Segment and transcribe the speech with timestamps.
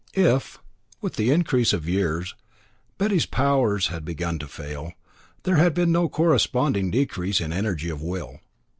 [0.15, 0.57] If,
[0.99, 2.33] with increase of years,
[2.97, 4.93] Betty's powers had begun to fail,
[5.43, 8.39] there had been no corresponding decrease in energy of will.